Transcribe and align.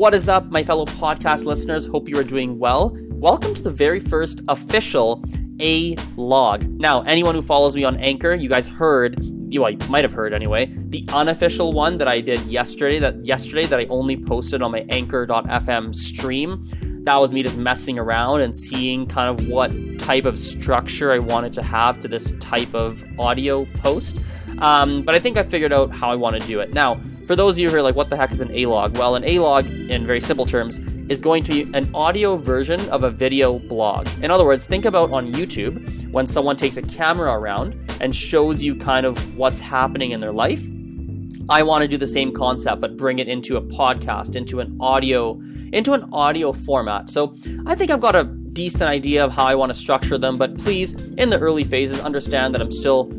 What 0.00 0.14
is 0.14 0.30
up, 0.30 0.46
my 0.46 0.62
fellow 0.62 0.86
podcast 0.86 1.44
listeners? 1.44 1.84
Hope 1.84 2.08
you 2.08 2.18
are 2.18 2.24
doing 2.24 2.58
well. 2.58 2.96
Welcome 3.10 3.52
to 3.52 3.60
the 3.60 3.70
very 3.70 4.00
first 4.00 4.40
official 4.48 5.22
A 5.60 5.94
log. 6.16 6.64
Now, 6.80 7.02
anyone 7.02 7.34
who 7.34 7.42
follows 7.42 7.76
me 7.76 7.84
on 7.84 7.98
Anchor, 7.98 8.32
you 8.32 8.48
guys 8.48 8.66
heard, 8.66 9.22
you 9.22 9.60
might 9.90 10.04
have 10.04 10.14
heard 10.14 10.32
anyway, 10.32 10.72
the 10.74 11.04
unofficial 11.12 11.74
one 11.74 11.98
that 11.98 12.08
I 12.08 12.22
did 12.22 12.40
yesterday. 12.46 12.98
That 12.98 13.22
yesterday 13.22 13.66
that 13.66 13.78
I 13.78 13.84
only 13.90 14.16
posted 14.16 14.62
on 14.62 14.72
my 14.72 14.86
Anchor.fm 14.88 15.94
stream. 15.94 16.64
That 17.04 17.16
was 17.16 17.32
me 17.32 17.42
just 17.42 17.56
messing 17.56 17.98
around 17.98 18.42
and 18.42 18.54
seeing 18.54 19.06
kind 19.06 19.28
of 19.30 19.48
what 19.48 19.70
type 19.98 20.26
of 20.26 20.38
structure 20.38 21.12
I 21.12 21.18
wanted 21.18 21.52
to 21.54 21.62
have 21.62 22.02
to 22.02 22.08
this 22.08 22.32
type 22.40 22.74
of 22.74 23.02
audio 23.18 23.64
post. 23.76 24.18
Um, 24.58 25.02
but 25.02 25.14
I 25.14 25.18
think 25.18 25.38
I 25.38 25.42
figured 25.42 25.72
out 25.72 25.94
how 25.94 26.10
I 26.10 26.14
want 26.14 26.38
to 26.40 26.46
do 26.46 26.60
it. 26.60 26.74
Now, 26.74 27.00
for 27.26 27.34
those 27.34 27.54
of 27.54 27.60
you 27.60 27.70
who 27.70 27.76
are 27.76 27.82
like, 27.82 27.94
what 27.94 28.10
the 28.10 28.16
heck 28.16 28.32
is 28.32 28.40
an 28.40 28.54
A 28.54 28.66
log? 28.66 28.98
Well, 28.98 29.16
an 29.16 29.24
A 29.24 29.38
log, 29.38 29.66
in 29.66 30.06
very 30.06 30.20
simple 30.20 30.44
terms, 30.44 30.78
is 31.08 31.18
going 31.18 31.42
to 31.44 31.64
be 31.64 31.76
an 31.76 31.90
audio 31.94 32.36
version 32.36 32.80
of 32.90 33.04
a 33.04 33.10
video 33.10 33.58
blog. 33.58 34.06
In 34.22 34.30
other 34.30 34.44
words, 34.44 34.66
think 34.66 34.84
about 34.84 35.10
on 35.10 35.32
YouTube 35.32 36.10
when 36.10 36.26
someone 36.26 36.56
takes 36.56 36.76
a 36.76 36.82
camera 36.82 37.32
around 37.32 37.76
and 38.00 38.14
shows 38.14 38.62
you 38.62 38.76
kind 38.76 39.06
of 39.06 39.36
what's 39.36 39.60
happening 39.60 40.10
in 40.10 40.20
their 40.20 40.32
life. 40.32 40.68
I 41.48 41.62
want 41.62 41.82
to 41.82 41.88
do 41.88 41.96
the 41.96 42.06
same 42.06 42.32
concept, 42.32 42.80
but 42.80 42.96
bring 42.96 43.18
it 43.18 43.28
into 43.28 43.56
a 43.56 43.62
podcast, 43.62 44.36
into 44.36 44.60
an 44.60 44.76
audio, 44.80 45.40
into 45.72 45.92
an 45.92 46.08
audio 46.12 46.52
format. 46.52 47.10
So 47.10 47.36
I 47.66 47.74
think 47.74 47.90
I've 47.90 48.00
got 48.00 48.16
a 48.16 48.24
decent 48.24 48.84
idea 48.84 49.24
of 49.24 49.32
how 49.32 49.46
I 49.46 49.54
want 49.54 49.70
to 49.70 49.78
structure 49.78 50.18
them, 50.18 50.36
but 50.36 50.58
please, 50.58 50.92
in 50.92 51.30
the 51.30 51.38
early 51.38 51.64
phases, 51.64 52.00
understand 52.00 52.54
that 52.54 52.60
I'm 52.60 52.72
still 52.72 53.12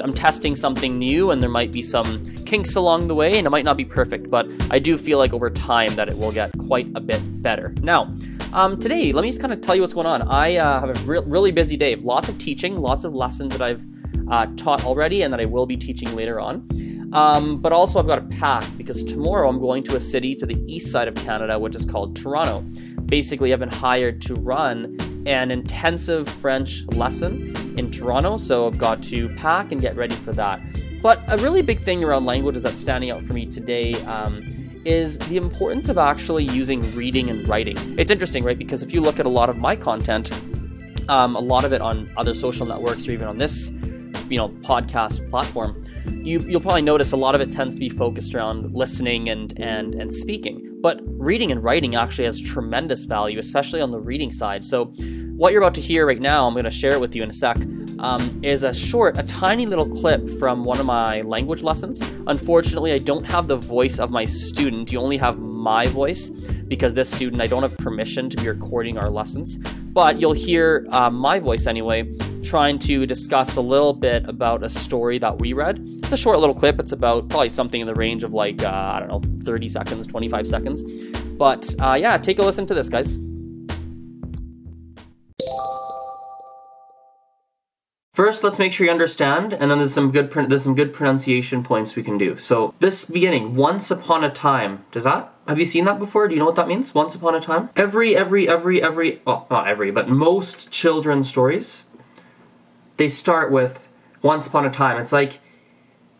I'm 0.00 0.14
testing 0.14 0.54
something 0.54 0.98
new 0.98 1.30
and 1.30 1.42
there 1.42 1.50
might 1.50 1.72
be 1.72 1.82
some 1.82 2.24
kinks 2.44 2.76
along 2.76 3.08
the 3.08 3.14
way 3.14 3.36
and 3.36 3.46
it 3.46 3.50
might 3.50 3.64
not 3.64 3.76
be 3.76 3.84
perfect, 3.84 4.30
but 4.30 4.48
I 4.70 4.78
do 4.78 4.96
feel 4.96 5.18
like 5.18 5.32
over 5.32 5.50
time 5.50 5.96
that 5.96 6.08
it 6.08 6.16
will 6.16 6.32
get 6.32 6.56
quite 6.58 6.88
a 6.94 7.00
bit 7.00 7.20
better. 7.42 7.74
Now, 7.82 8.14
um, 8.52 8.78
today, 8.78 9.12
let 9.12 9.22
me 9.22 9.28
just 9.28 9.40
kind 9.40 9.52
of 9.52 9.60
tell 9.60 9.74
you 9.74 9.80
what's 9.80 9.92
going 9.92 10.06
on. 10.06 10.22
I 10.22 10.56
uh, 10.56 10.80
have 10.80 10.90
a 10.90 11.04
re- 11.04 11.22
really 11.26 11.52
busy 11.52 11.76
day, 11.76 11.96
lots 11.96 12.28
of 12.28 12.38
teaching, 12.38 12.76
lots 12.76 13.04
of 13.04 13.14
lessons 13.14 13.52
that 13.52 13.62
I've 13.62 13.84
uh, 14.30 14.46
taught 14.56 14.84
already 14.84 15.22
and 15.22 15.32
that 15.32 15.40
I 15.40 15.44
will 15.46 15.66
be 15.66 15.76
teaching 15.76 16.14
later 16.14 16.40
on. 16.40 16.66
Um, 17.12 17.58
but 17.60 17.72
also, 17.72 17.98
I've 17.98 18.06
got 18.06 18.16
to 18.16 18.36
pack 18.36 18.64
because 18.76 19.02
tomorrow 19.02 19.48
I'm 19.48 19.58
going 19.58 19.82
to 19.84 19.96
a 19.96 20.00
city 20.00 20.34
to 20.36 20.46
the 20.46 20.62
east 20.66 20.92
side 20.92 21.08
of 21.08 21.14
Canada, 21.14 21.58
which 21.58 21.74
is 21.74 21.84
called 21.84 22.16
Toronto. 22.16 22.60
Basically, 23.06 23.52
I've 23.52 23.60
been 23.60 23.70
hired 23.72 24.20
to 24.22 24.34
run 24.34 24.96
an 25.26 25.50
intensive 25.50 26.28
French 26.28 26.84
lesson 26.88 27.54
in 27.78 27.90
Toronto, 27.90 28.36
so 28.36 28.66
I've 28.66 28.78
got 28.78 29.02
to 29.04 29.28
pack 29.36 29.72
and 29.72 29.80
get 29.80 29.96
ready 29.96 30.14
for 30.14 30.32
that. 30.32 30.60
But 31.02 31.22
a 31.28 31.38
really 31.38 31.62
big 31.62 31.80
thing 31.80 32.04
around 32.04 32.24
languages 32.24 32.62
that's 32.62 32.80
standing 32.80 33.10
out 33.10 33.22
for 33.22 33.32
me 33.32 33.46
today 33.46 33.94
um, 34.02 34.42
is 34.84 35.18
the 35.18 35.36
importance 35.36 35.88
of 35.88 35.96
actually 35.96 36.44
using 36.44 36.80
reading 36.94 37.30
and 37.30 37.48
writing. 37.48 37.76
It's 37.98 38.10
interesting, 38.10 38.44
right? 38.44 38.58
Because 38.58 38.82
if 38.82 38.92
you 38.92 39.00
look 39.00 39.18
at 39.20 39.26
a 39.26 39.30
lot 39.30 39.48
of 39.48 39.56
my 39.56 39.76
content, 39.76 40.30
um, 41.08 41.36
a 41.36 41.40
lot 41.40 41.64
of 41.64 41.72
it 41.72 41.80
on 41.80 42.10
other 42.16 42.34
social 42.34 42.66
networks 42.66 43.08
or 43.08 43.12
even 43.12 43.28
on 43.28 43.38
this 43.38 43.70
you 44.30 44.36
know 44.36 44.48
podcast 44.48 45.28
platform 45.30 45.82
you 46.28 46.40
you'll 46.40 46.60
probably 46.60 46.82
notice 46.82 47.12
a 47.12 47.16
lot 47.16 47.34
of 47.34 47.40
it 47.40 47.50
tends 47.50 47.74
to 47.74 47.80
be 47.80 47.88
focused 47.88 48.34
around 48.34 48.74
listening 48.74 49.28
and 49.28 49.58
and 49.58 49.94
and 49.94 50.12
speaking. 50.12 50.64
But 50.80 51.00
reading 51.04 51.50
and 51.50 51.62
writing 51.62 51.96
actually 51.96 52.26
has 52.26 52.40
tremendous 52.40 53.04
value 53.04 53.38
especially 53.38 53.80
on 53.80 53.90
the 53.90 53.98
reading 53.98 54.30
side. 54.30 54.64
So 54.64 54.86
what 55.36 55.52
you're 55.52 55.62
about 55.62 55.74
to 55.74 55.80
hear 55.80 56.04
right 56.04 56.20
now 56.20 56.46
i'm 56.46 56.54
going 56.54 56.64
to 56.64 56.70
share 56.70 56.94
it 56.94 57.00
with 57.00 57.14
you 57.14 57.22
in 57.22 57.30
a 57.30 57.32
sec 57.32 57.56
um, 58.00 58.40
is 58.42 58.64
a 58.64 58.74
short 58.74 59.16
a 59.18 59.22
tiny 59.24 59.66
little 59.66 59.88
clip 59.88 60.28
from 60.38 60.64
one 60.64 60.80
of 60.80 60.86
my 60.86 61.20
language 61.22 61.62
lessons. 61.62 62.00
Unfortunately 62.26 62.92
i 62.92 62.98
don't 62.98 63.24
have 63.24 63.48
the 63.48 63.56
voice 63.56 63.98
of 63.98 64.10
my 64.10 64.24
student. 64.24 64.92
You 64.92 65.00
only 65.00 65.16
have 65.16 65.38
my 65.38 65.86
voice 65.86 66.28
because 66.28 66.92
this 66.94 67.10
student 67.10 67.40
i 67.40 67.46
don't 67.46 67.62
have 67.62 67.76
permission 67.78 68.28
to 68.30 68.36
be 68.36 68.48
recording 68.48 68.98
our 68.98 69.10
lessons 69.10 69.58
but 69.98 70.20
you'll 70.20 70.32
hear 70.32 70.86
uh, 70.90 71.10
my 71.10 71.40
voice 71.40 71.66
anyway 71.66 72.08
trying 72.44 72.78
to 72.78 73.04
discuss 73.04 73.56
a 73.56 73.60
little 73.60 73.92
bit 73.92 74.24
about 74.28 74.62
a 74.62 74.68
story 74.68 75.18
that 75.18 75.40
we 75.40 75.52
read. 75.52 75.80
It's 76.04 76.12
a 76.12 76.16
short 76.16 76.38
little 76.38 76.54
clip. 76.54 76.78
It's 76.78 76.92
about 76.92 77.28
probably 77.28 77.48
something 77.48 77.80
in 77.80 77.86
the 77.88 77.96
range 77.96 78.22
of 78.22 78.32
like, 78.32 78.62
uh, 78.62 78.68
I 78.68 79.00
don't 79.00 79.08
know, 79.08 79.44
30 79.44 79.68
seconds, 79.68 80.06
25 80.06 80.46
seconds. 80.46 80.84
But 81.36 81.74
uh, 81.80 81.94
yeah, 81.94 82.16
take 82.16 82.38
a 82.38 82.44
listen 82.44 82.64
to 82.66 82.74
this, 82.74 82.88
guys. 82.88 83.18
First, 88.18 88.42
let's 88.42 88.58
make 88.58 88.72
sure 88.72 88.84
you 88.84 88.90
understand, 88.90 89.52
and 89.52 89.70
then 89.70 89.78
there's 89.78 89.94
some 89.94 90.10
good 90.10 90.28
there's 90.32 90.64
some 90.64 90.74
good 90.74 90.92
pronunciation 90.92 91.62
points 91.62 91.94
we 91.94 92.02
can 92.02 92.18
do. 92.18 92.36
So 92.36 92.74
this 92.80 93.04
beginning, 93.04 93.54
once 93.54 93.92
upon 93.92 94.24
a 94.24 94.28
time, 94.28 94.84
does 94.90 95.04
that? 95.04 95.32
Have 95.46 95.60
you 95.60 95.64
seen 95.64 95.84
that 95.84 96.00
before? 96.00 96.26
Do 96.26 96.34
you 96.34 96.40
know 96.40 96.46
what 96.46 96.56
that 96.56 96.66
means? 96.66 96.92
Once 96.92 97.14
upon 97.14 97.36
a 97.36 97.40
time. 97.40 97.70
Every 97.76 98.16
every 98.16 98.48
every 98.48 98.82
every 98.82 99.22
well, 99.24 99.46
not 99.52 99.68
every, 99.68 99.92
but 99.92 100.08
most 100.08 100.72
children's 100.72 101.28
stories 101.28 101.84
they 102.96 103.08
start 103.08 103.52
with 103.52 103.88
once 104.20 104.48
upon 104.48 104.66
a 104.66 104.70
time. 104.70 105.00
It's 105.00 105.12
like 105.12 105.38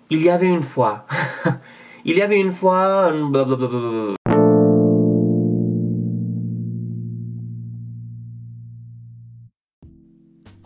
il 0.09 0.21
y 0.21 0.29
avait 0.29 0.47
une 0.47 0.63
fois. 0.63 1.03
il 2.05 2.17
y 2.17 2.21
avait 2.21 2.39
une 2.39 2.53
fois 2.53 3.09
and 3.09 3.33
blah 3.33 3.43
blah 3.43 3.57
blah 3.57 3.67
blah 3.67 3.81
blah. 3.81 4.18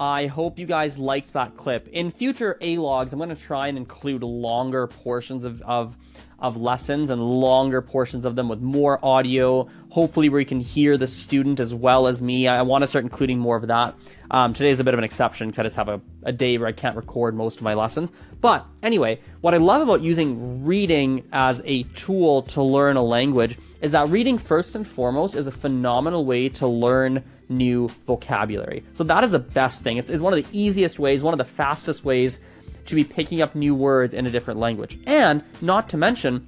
I 0.03 0.27
hope 0.27 0.59
you 0.59 0.67
guys 0.67 0.99
liked 0.99 1.35
that 1.35 1.57
clip. 1.57 1.87
In 1.87 2.11
future 2.11 2.59
A 2.61 2.77
logs, 2.79 3.13
I'm 3.13 3.21
going 3.21 3.29
to 3.29 3.37
try 3.37 3.69
and 3.69 3.79
include 3.79 4.25
longer 4.25 4.89
portions 4.89 5.45
of, 5.45 5.63
of 5.63 5.97
of 6.41 6.61
lessons 6.61 7.09
and 7.09 7.23
longer 7.23 7.81
portions 7.81 8.25
of 8.25 8.35
them 8.35 8.49
with 8.49 8.61
more 8.61 8.99
audio, 9.01 9.69
hopefully 9.91 10.29
where 10.29 10.41
you 10.41 10.47
can 10.47 10.59
hear 10.59 10.97
the 10.97 11.07
student 11.07 11.61
as 11.61 11.73
well 11.73 12.09
as 12.09 12.21
me. 12.21 12.49
I 12.49 12.63
want 12.63 12.83
to 12.83 12.89
start 12.89 13.05
including 13.05 13.39
more 13.39 13.55
of 13.55 13.69
that. 13.69 13.95
Um, 14.29 14.53
today 14.53 14.71
is 14.71 14.81
a 14.81 14.85
bit 14.85 14.93
of 14.93 14.99
an 14.99 15.05
exception 15.05 15.51
because 15.51 15.61
I 15.61 15.63
just 15.63 15.77
have 15.77 15.89
a, 15.89 16.01
a 16.25 16.33
day 16.33 16.59
where 16.59 16.67
I 16.67 16.73
can't 16.73 16.97
record 16.97 17.37
most 17.37 17.59
of 17.59 17.63
my 17.63 17.75
lessons. 17.75 18.11
But 18.41 18.67
anyway, 18.83 19.21
what 19.41 19.55
I 19.55 19.59
love 19.59 19.83
about 19.83 20.01
using 20.01 20.65
reading 20.65 21.29
as 21.33 21.63
a 21.65 21.85
tool 21.85 22.43
to 22.43 22.61
learn 22.61 22.97
a 22.97 23.05
language 23.05 23.57
is 23.83 23.93
that 23.93 24.09
reading 24.09 24.39
first 24.39 24.75
and 24.75 24.87
foremost 24.87 25.35
is 25.35 25.47
a 25.47 25.51
phenomenal 25.51 26.25
way 26.25 26.49
to 26.49 26.67
learn 26.67 27.23
new 27.49 27.89
vocabulary. 28.07 28.85
So 28.95 29.05
that 29.05 29.25
is 29.25 29.33
the 29.33 29.41
best 29.41 29.83
thing. 29.83 29.99
It's, 29.99 30.09
it's 30.09 30.23
one 30.23 30.33
of 30.33 30.43
the 30.43 30.59
easiest 30.59 30.99
ways, 30.99 31.23
one 31.23 31.35
of 31.35 31.39
the 31.39 31.45
fastest 31.45 32.05
ways 32.05 32.41
to 32.87 32.95
be 32.95 33.05
picking 33.05 33.43
up 33.43 33.55
new 33.55 33.75
words 33.75 34.15
in 34.15 34.25
a 34.27 34.31
different 34.31 34.61
language. 34.61 34.99
And 35.07 35.43
not 35.61 35.89
to 35.91 35.97
mention, 35.97 36.47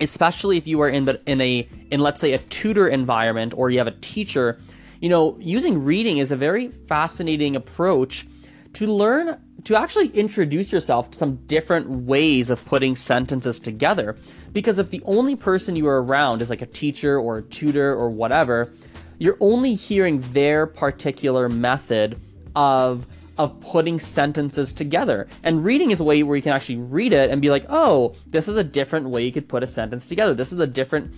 especially 0.00 0.56
if 0.56 0.66
you 0.66 0.80
are 0.80 0.88
in 0.88 1.04
the 1.04 1.20
in 1.26 1.40
a 1.40 1.68
in 1.90 2.00
let's 2.00 2.20
say 2.20 2.32
a 2.32 2.38
tutor 2.38 2.88
environment 2.88 3.54
or 3.56 3.70
you 3.70 3.78
have 3.78 3.86
a 3.86 3.96
teacher, 4.00 4.58
you 5.00 5.08
know, 5.08 5.36
using 5.38 5.84
reading 5.84 6.18
is 6.18 6.30
a 6.30 6.36
very 6.36 6.68
fascinating 6.68 7.56
approach 7.56 8.26
to 8.74 8.86
learn 8.86 9.38
to 9.64 9.76
actually 9.76 10.08
introduce 10.08 10.72
yourself 10.72 11.10
to 11.10 11.18
some 11.18 11.36
different 11.46 11.88
ways 11.88 12.50
of 12.50 12.64
putting 12.64 12.96
sentences 12.96 13.58
together. 13.58 14.16
Because 14.52 14.78
if 14.78 14.90
the 14.90 15.02
only 15.04 15.36
person 15.36 15.76
you 15.76 15.86
are 15.88 16.02
around 16.02 16.42
is 16.42 16.50
like 16.50 16.62
a 16.62 16.66
teacher 16.66 17.18
or 17.18 17.38
a 17.38 17.42
tutor 17.42 17.94
or 17.94 18.10
whatever, 18.10 18.72
you're 19.18 19.36
only 19.40 19.74
hearing 19.74 20.20
their 20.32 20.66
particular 20.66 21.48
method 21.48 22.20
of 22.56 23.06
of 23.38 23.58
putting 23.62 23.98
sentences 23.98 24.70
together. 24.74 25.26
And 25.42 25.64
reading 25.64 25.92
is 25.92 26.00
a 26.00 26.04
way 26.04 26.22
where 26.22 26.36
you 26.36 26.42
can 26.42 26.52
actually 26.52 26.76
read 26.76 27.14
it 27.14 27.30
and 27.30 27.40
be 27.40 27.48
like, 27.48 27.64
oh, 27.70 28.14
this 28.26 28.48
is 28.48 28.56
a 28.58 28.64
different 28.64 29.08
way 29.08 29.24
you 29.24 29.32
could 29.32 29.48
put 29.48 29.62
a 29.62 29.66
sentence 29.66 30.06
together. 30.06 30.34
This 30.34 30.52
is 30.52 30.60
a 30.60 30.66
different 30.66 31.14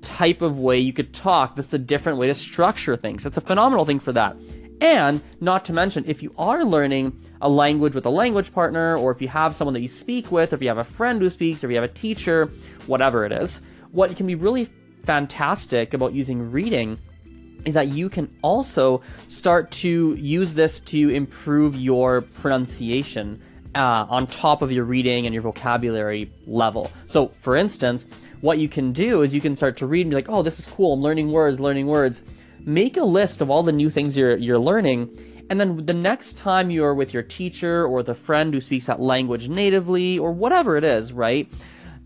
type 0.00 0.40
of 0.40 0.60
way 0.60 0.78
you 0.78 0.92
could 0.92 1.12
talk. 1.12 1.56
This 1.56 1.66
is 1.66 1.74
a 1.74 1.78
different 1.78 2.18
way 2.18 2.28
to 2.28 2.34
structure 2.34 2.96
things. 2.96 3.26
It's 3.26 3.38
a 3.38 3.40
phenomenal 3.40 3.84
thing 3.84 3.98
for 3.98 4.12
that. 4.12 4.36
And 4.84 5.22
not 5.40 5.64
to 5.64 5.72
mention, 5.72 6.04
if 6.06 6.22
you 6.22 6.34
are 6.36 6.62
learning 6.62 7.18
a 7.40 7.48
language 7.48 7.94
with 7.94 8.04
a 8.04 8.10
language 8.10 8.52
partner, 8.52 8.98
or 8.98 9.10
if 9.12 9.22
you 9.22 9.28
have 9.28 9.54
someone 9.54 9.72
that 9.72 9.80
you 9.80 9.88
speak 9.88 10.30
with, 10.30 10.52
or 10.52 10.56
if 10.56 10.62
you 10.62 10.68
have 10.68 10.76
a 10.76 10.84
friend 10.84 11.22
who 11.22 11.30
speaks, 11.30 11.64
or 11.64 11.68
if 11.68 11.70
you 11.70 11.76
have 11.76 11.88
a 11.90 11.94
teacher, 11.94 12.52
whatever 12.86 13.24
it 13.24 13.32
is, 13.32 13.62
what 13.92 14.14
can 14.14 14.26
be 14.26 14.34
really 14.34 14.68
fantastic 15.06 15.94
about 15.94 16.12
using 16.12 16.50
reading 16.50 16.98
is 17.64 17.72
that 17.72 17.88
you 17.88 18.10
can 18.10 18.30
also 18.42 19.00
start 19.26 19.70
to 19.70 20.14
use 20.16 20.52
this 20.52 20.80
to 20.80 21.08
improve 21.08 21.74
your 21.76 22.20
pronunciation 22.20 23.40
uh, 23.74 24.04
on 24.10 24.26
top 24.26 24.60
of 24.60 24.70
your 24.70 24.84
reading 24.84 25.24
and 25.24 25.32
your 25.32 25.42
vocabulary 25.42 26.30
level. 26.46 26.92
So, 27.06 27.28
for 27.40 27.56
instance, 27.56 28.06
what 28.42 28.58
you 28.58 28.68
can 28.68 28.92
do 28.92 29.22
is 29.22 29.32
you 29.32 29.40
can 29.40 29.56
start 29.56 29.78
to 29.78 29.86
read 29.86 30.02
and 30.02 30.10
be 30.10 30.14
like, 30.14 30.28
"Oh, 30.28 30.42
this 30.42 30.58
is 30.58 30.66
cool! 30.66 30.92
I'm 30.92 31.00
learning 31.00 31.32
words, 31.32 31.58
learning 31.58 31.86
words." 31.86 32.22
Make 32.64 32.96
a 32.96 33.04
list 33.04 33.40
of 33.40 33.50
all 33.50 33.62
the 33.62 33.72
new 33.72 33.88
things 33.88 34.16
you're 34.16 34.36
you're 34.36 34.58
learning, 34.58 35.46
and 35.50 35.60
then 35.60 35.84
the 35.84 35.92
next 35.92 36.38
time 36.38 36.70
you're 36.70 36.94
with 36.94 37.12
your 37.12 37.22
teacher 37.22 37.86
or 37.86 38.02
the 38.02 38.14
friend 38.14 38.54
who 38.54 38.60
speaks 38.60 38.86
that 38.86 39.00
language 39.00 39.48
natively 39.48 40.18
or 40.18 40.32
whatever 40.32 40.76
it 40.76 40.84
is, 40.84 41.12
right? 41.12 41.50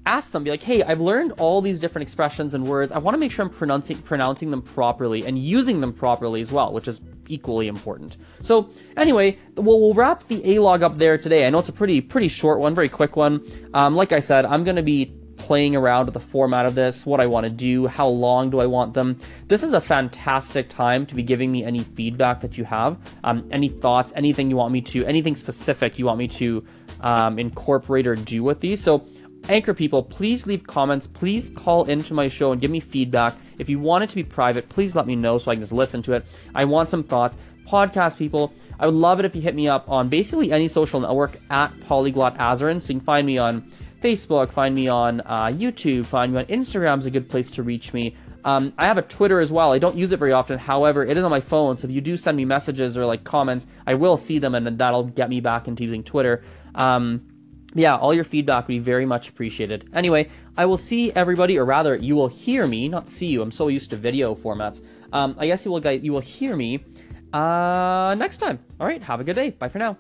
ask 0.09 0.33
them, 0.33 0.43
be 0.43 0.51
like, 0.51 0.63
hey, 0.63 0.83
I've 0.83 1.03
learned 1.03 1.33
all 1.33 1.61
these 1.61 1.79
different 1.79 2.05
expressions 2.05 2.55
and 2.55 2.67
words. 2.67 2.91
I 2.91 2.99
want 2.99 3.15
to 3.15 3.19
make 3.19 3.31
sure 3.31 3.45
I'm 3.45 3.51
pronouncing 3.51 3.99
pronouncing 3.99 4.51
them 4.51 4.63
properly 4.63 5.25
and 5.27 5.39
using 5.39 5.81
them 5.81 5.93
properly 5.93 6.41
as 6.41 6.51
well, 6.51 6.73
which 6.73 6.89
is 6.89 7.01
equally 7.29 7.69
important. 7.69 8.17
So 8.41 8.71
anyway, 8.97 9.39
we'll, 9.55 9.81
we'll 9.81 9.95
wrap 9.95 10.25
the 10.25 10.57
A 10.57 10.61
log 10.61 10.83
up 10.83 10.97
there 10.97 11.19
today. 11.19 11.47
I 11.47 11.51
know 11.51 11.59
it's 11.59 11.69
a 11.69 11.75
pretty 11.75 12.01
pretty 12.01 12.29
short 12.29 12.59
one, 12.59 12.75
very 12.75 12.89
quick 12.89 13.17
one. 13.17 13.47
Um, 13.75 13.95
like 13.95 14.13
I 14.13 14.21
said, 14.21 14.47
I'm 14.47 14.65
going 14.65 14.77
to 14.77 14.83
be 14.83 15.15
playing 15.39 15.75
around 15.75 16.07
with 16.07 16.15
the 16.15 16.21
format 16.21 16.67
of 16.67 16.75
this, 16.75 17.07
what 17.07 17.21
I 17.21 17.27
want 17.27 17.45
to 17.45 17.51
do, 17.51 17.87
how 17.87 18.09
long 18.09 18.51
do 18.51 18.61
I 18.61 18.67
want 18.67 18.95
them. 18.95 19.19
This 19.47 19.63
is 19.63 19.73
a 19.73 19.81
fantastic 19.81 20.69
time 20.69 21.07
to 21.07 21.15
be 21.15 21.23
giving 21.23 21.51
me 21.51 21.65
any 21.65 21.83
feedback 21.83 22.41
that 22.43 22.59
you 22.59 22.65
have, 22.65 22.99
um, 23.25 23.49
any 23.51 23.69
thoughts, 23.69 24.13
anything 24.17 24.51
you 24.51 24.57
want 24.57 24.73
me 24.73 24.81
to, 24.83 25.07
anything 25.07 25.35
specific 25.35 25.99
you 25.99 26.07
want 26.07 26.19
me 26.19 26.29
to 26.29 26.65
um, 27.01 27.39
incorporate 27.39 28.07
or 28.07 28.15
do 28.15 28.43
with 28.43 28.61
these. 28.61 28.83
So 28.83 29.07
Anchor 29.49 29.73
people, 29.73 30.03
please 30.03 30.47
leave 30.47 30.67
comments. 30.67 31.07
Please 31.07 31.51
call 31.51 31.85
into 31.85 32.13
my 32.13 32.29
show 32.29 32.53
and 32.53 32.61
give 32.61 32.71
me 32.71 32.81
feedback. 32.81 33.35
If 33.59 33.69
you 33.69 33.79
want 33.79 34.05
it 34.05 34.11
to 34.11 34.17
be 34.17 34.25
private, 34.25 34.69
please 34.69 34.95
let 34.95 35.07
me 35.07 35.17
know 35.17 35.39
so 35.39 35.51
I 35.51 35.55
can 35.55 35.63
just 35.63 35.73
listen 35.73 36.03
to 36.03 36.13
it. 36.13 36.27
I 36.55 36.65
want 36.65 36.89
some 36.89 37.03
thoughts. 37.03 37.37
Podcast 37.67 38.17
people, 38.17 38.55
I 38.81 38.87
would 38.87 38.95
love 38.95 39.19
it 39.21 39.27
if 39.27 39.37
you 39.37 39.43
hit 39.43 39.55
me 39.55 39.69
up 39.69 39.89
on 39.91 40.09
basically 40.09 40.53
any 40.53 40.69
social 40.69 41.01
network 41.01 41.37
at 41.51 41.79
Polyglot 41.81 42.39
Azarin. 42.39 42.81
So 42.81 42.93
you 42.93 42.99
can 42.99 43.05
find 43.05 43.27
me 43.27 43.37
on 43.37 43.71
Facebook, 44.01 44.53
find 44.53 44.75
me 44.75 44.89
on 44.89 45.21
uh, 45.23 45.47
YouTube, 45.47 46.07
find 46.07 46.33
me 46.33 46.39
on 46.39 46.47
Instagram 46.47 46.99
is 46.99 47.07
a 47.07 47.11
good 47.11 47.29
place 47.29 47.51
to 47.53 47.63
reach 47.63 47.93
me. 47.93 48.17
Um, 48.45 48.73
I 48.79 48.87
have 48.87 48.99
a 48.99 49.03
Twitter 49.03 49.41
as 49.41 49.51
well. 49.51 49.73
I 49.73 49.79
don't 49.79 49.97
use 49.97 50.13
it 50.13 50.19
very 50.19 50.33
often. 50.33 50.59
However, 50.59 51.05
it 51.05 51.17
is 51.17 51.25
on 51.25 51.31
my 51.31 51.41
phone. 51.41 51.77
So 51.77 51.89
if 51.89 51.93
you 51.93 52.01
do 52.01 52.17
send 52.17 52.37
me 52.37 52.45
messages 52.45 52.97
or 52.97 53.05
like 53.05 53.25
comments, 53.25 53.67
I 53.87 53.95
will 53.95 54.17
see 54.17 54.39
them 54.39 54.55
and 54.55 54.79
that'll 54.79 55.05
get 55.05 55.29
me 55.29 55.41
back 55.41 55.69
into 55.69 55.85
using 55.85 56.05
Twitter. 56.05 56.45
Um, 56.75 57.27
yeah, 57.75 57.97
all 57.97 58.15
your 58.15 58.25
feedback 58.25 58.67
would 58.67 58.75
be 58.75 58.79
very 58.79 59.05
much 59.05 59.29
appreciated. 59.29 59.91
Anyway, 59.93 60.31
I 60.57 60.65
will 60.65 60.79
see 60.79 61.13
everybody, 61.13 61.59
or 61.59 61.65
rather, 61.65 61.97
you 61.97 62.15
will 62.15 62.29
hear 62.29 62.67
me, 62.67 62.89
not 62.89 63.09
see 63.09 63.27
you. 63.27 63.43
I'm 63.43 63.51
so 63.51 63.69
used 63.69 63.91
to 63.91 63.97
video 63.97 64.35
formats. 64.35 64.83
Um, 65.13 65.37
I 65.39 65.47
guess 65.47 65.65
you 65.65 65.71
will 65.71 65.87
you 65.93 66.13
will 66.13 66.21
hear 66.21 66.57
me 66.57 66.85
uh, 67.33 68.15
next 68.17 68.39
time. 68.39 68.59
All 68.81 68.87
right, 68.87 69.03
have 69.03 69.21
a 69.21 69.25
good 69.25 69.37
day. 69.37 69.51
Bye 69.51 69.69
for 69.69 69.79
now. 69.79 69.99